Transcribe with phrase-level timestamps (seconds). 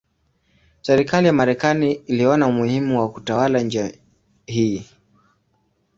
[0.81, 3.91] Serikali ya Marekani iliona umuhimu wa kutawala njia
[4.45, 4.85] hii.